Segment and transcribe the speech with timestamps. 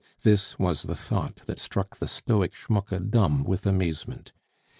[0.23, 4.31] This was the thought that struck the stoic Schmucke dumb with amazement.